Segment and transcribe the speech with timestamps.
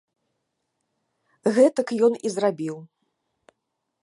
[1.57, 2.77] Гэтак ён і зрабіў.